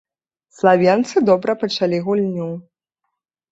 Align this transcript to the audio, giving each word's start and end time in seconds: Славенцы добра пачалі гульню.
Славенцы 0.59 1.15
добра 1.29 1.55
пачалі 1.65 2.01
гульню. 2.09 2.51